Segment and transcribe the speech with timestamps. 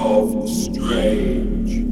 [0.00, 1.84] of Strange.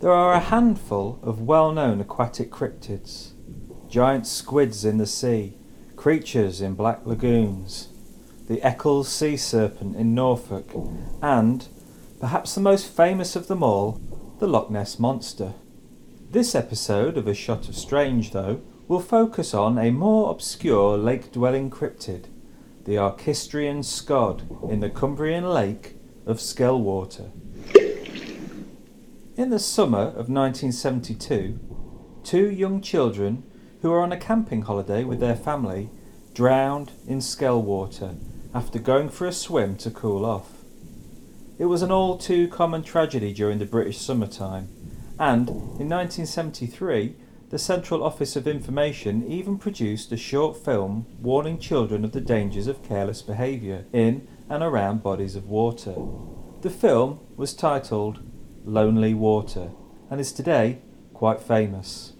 [0.00, 3.32] There are a handful of well known aquatic cryptids
[3.88, 5.56] giant squids in the sea,
[5.96, 7.88] creatures in black lagoons,
[8.46, 10.70] the Eccles sea serpent in Norfolk,
[11.22, 11.66] and,
[12.20, 14.00] perhaps the most famous of them all,
[14.38, 15.54] the Loch Ness Monster.
[16.30, 21.32] This episode of A Shot of Strange, though, will focus on a more obscure lake
[21.32, 22.26] dwelling cryptid,
[22.84, 25.97] the Archistrian Skod in the Cumbrian Lake
[26.28, 27.30] of Skellwater.
[29.34, 31.58] In the summer of 1972,
[32.22, 33.44] two young children
[33.80, 35.88] who were on a camping holiday with their family
[36.34, 38.18] drowned in Skellwater
[38.54, 40.52] after going for a swim to cool off.
[41.58, 44.68] It was an all too common tragedy during the British summertime,
[45.18, 47.16] and in 1973
[47.48, 52.66] the Central Office of Information even produced a short film warning children of the dangers
[52.66, 55.94] of careless behaviour in and around bodies of water.
[56.62, 58.20] The film was titled
[58.64, 59.70] Lonely Water
[60.10, 60.78] and is today
[61.14, 62.12] quite famous.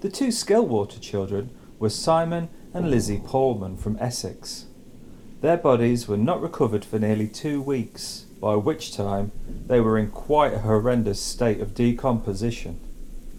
[0.00, 4.66] The two Skellwater children were Simon and Lizzie Pohlman from Essex.
[5.40, 9.32] Their bodies were not recovered for nearly two weeks, by which time
[9.66, 12.78] they were in quite a horrendous state of decomposition.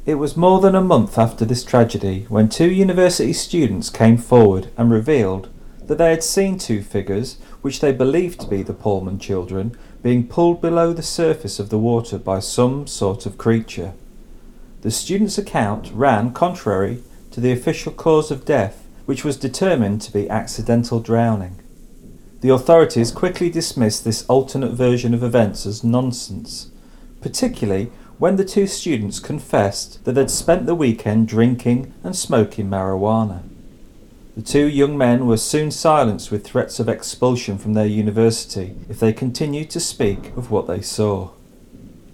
[0.06, 4.69] It was more than a month after this tragedy when two university students came forward
[4.75, 5.47] and revealed
[5.87, 10.27] that they had seen two figures, which they believed to be the Pohlman children, being
[10.27, 13.93] pulled below the surface of the water by some sort of creature.
[14.81, 20.13] The student's account ran contrary to the official cause of death, which was determined to
[20.13, 21.59] be accidental drowning.
[22.41, 26.72] The authorities quickly dismissed this alternate version of events as nonsense,
[27.22, 33.43] particularly when the two students confessed that they'd spent the weekend drinking and smoking marijuana.
[34.35, 38.99] The two young men were soon silenced with threats of expulsion from their university if
[38.99, 41.29] they continued to speak of what they saw.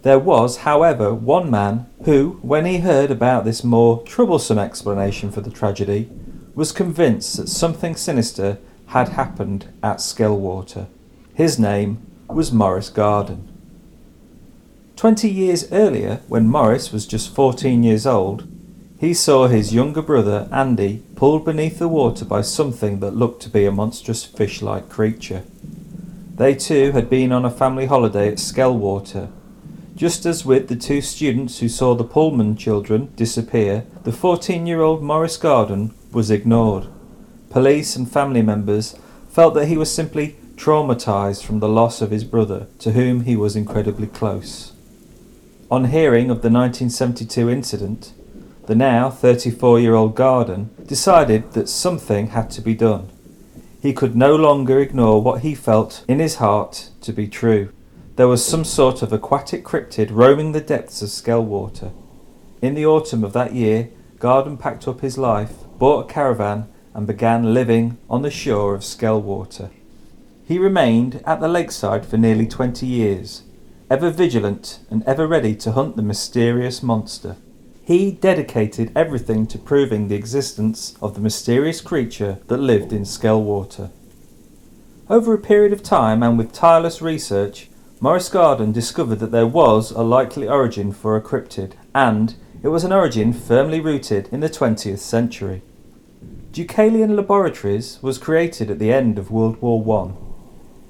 [0.01, 5.39] There was, however, one man who, when he heard about this more troublesome explanation for
[5.39, 6.09] the tragedy,
[6.55, 10.87] was convinced that something sinister had happened at Skellwater.
[11.33, 13.47] His name was Morris Garden.
[14.97, 18.45] Twenty years earlier, when Morris was just 14 years old,
[18.99, 23.49] he saw his younger brother, Andy, pulled beneath the water by something that looked to
[23.49, 25.43] be a monstrous fish like creature.
[26.35, 29.29] They too had been on a family holiday at Skellwater
[29.99, 34.79] just as with the two students who saw the Pohlman children disappear, the 14 year
[34.79, 36.87] old Morris Garden was ignored.
[37.49, 38.95] Police and family members
[39.29, 43.35] felt that he was simply traumatized from the loss of his brother, to whom he
[43.35, 44.71] was incredibly close.
[45.69, 48.13] On hearing of the 1972 incident,
[48.69, 53.09] the now 34 year old Garden decided that something had to be done.
[53.81, 57.73] He could no longer ignore what he felt in his heart to be true.
[58.15, 61.91] There was some sort of aquatic cryptid roaming the depths of Skellwater.
[62.61, 67.07] In the autumn of that year, Garden packed up his life, bought a caravan, and
[67.07, 69.71] began living on the shore of Skellwater.
[70.45, 73.41] He remained at the lakeside for nearly twenty years,
[73.89, 77.35] ever vigilant and ever ready to hunt the mysterious monster.
[77.89, 83.89] He dedicated everything to proving the existence of the mysterious creature that lived in Skellwater.
[85.09, 87.67] Over a period of time and with tireless research,
[87.99, 92.83] Morris Garden discovered that there was a likely origin for a cryptid, and it was
[92.83, 95.63] an origin firmly rooted in the 20th century.
[96.51, 100.13] Deucalion Laboratories was created at the end of World War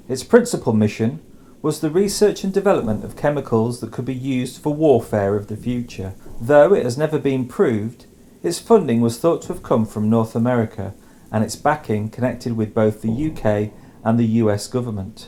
[0.10, 0.12] I.
[0.12, 1.22] Its principal mission
[1.62, 5.56] was the research and development of chemicals that could be used for warfare of the
[5.56, 6.14] future.
[6.42, 8.06] Though it has never been proved,
[8.42, 10.94] its funding was thought to have come from North America
[11.32, 13.74] and its backing connected with both the UK
[14.06, 15.28] and the US government.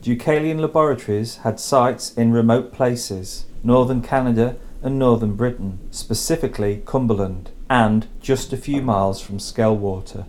[0.00, 8.06] Deucalion Laboratories had sites in remote places, northern Canada and northern Britain, specifically Cumberland, and
[8.20, 10.26] just a few miles from Skellwater.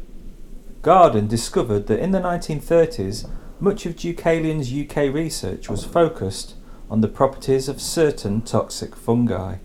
[0.81, 6.56] Garden discovered that in the 1930s, much of Deucalion's UK research was focused
[6.89, 9.57] on the properties of certain toxic fungi.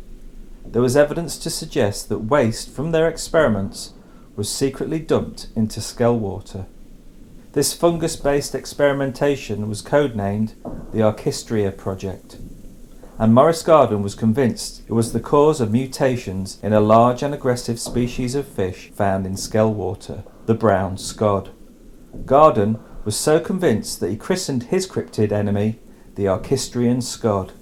[0.73, 3.95] There was evidence to suggest that waste from their experiments
[4.37, 6.67] was secretly dumped into Skellwater.
[7.53, 10.55] This fungus based experimentation was codenamed
[10.93, 12.37] the Archistria Project,
[13.19, 17.33] and Morris Garden was convinced it was the cause of mutations in a large and
[17.33, 21.49] aggressive species of fish found in Skellwater, the brown skod.
[22.27, 25.79] Garden was so convinced that he christened his cryptid enemy
[26.17, 27.53] the Archistrian skod.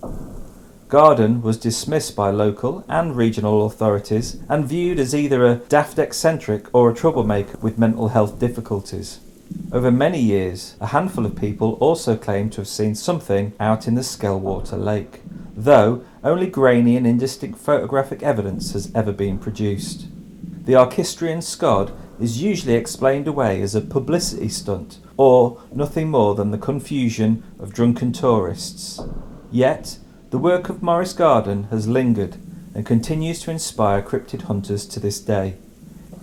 [0.95, 6.73] Garden was dismissed by local and regional authorities and viewed as either a daft eccentric
[6.73, 9.19] or a troublemaker with mental health difficulties.
[9.73, 13.97] Over many years, a handful of people also claimed to have seen something out in
[13.97, 15.23] the Skellwater Lake.
[15.57, 20.07] though only grainy and indistinct photographic evidence has ever been produced.
[20.65, 26.53] The Archistrian Skod is usually explained away as a publicity stunt or nothing more than
[26.53, 29.01] the confusion of drunken tourists.
[29.51, 29.99] Yet,
[30.35, 32.35] the work of Morris Garden has lingered
[32.75, 35.55] and continues to inspire cryptid hunters to this day.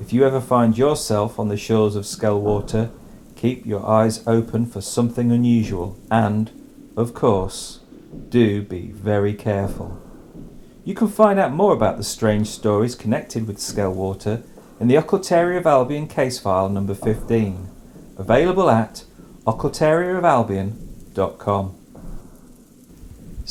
[0.01, 2.91] If you ever find yourself on the shores of Skellwater,
[3.37, 6.51] keep your eyes open for something unusual and,
[6.97, 7.79] of course,
[8.27, 10.01] do be very careful.
[10.83, 14.43] You can find out more about the strange stories connected with Skellwater
[14.77, 17.65] in the Occultaria of Albion case file number 15,
[18.17, 19.05] available at
[19.47, 21.80] occultariaofalbion.com.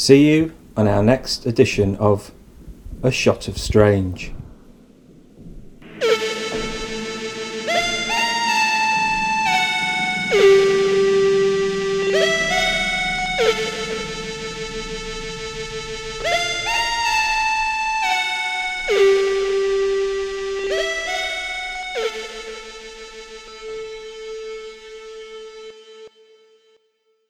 [0.01, 2.33] See you on our next edition of
[3.03, 4.33] A Shot of Strange.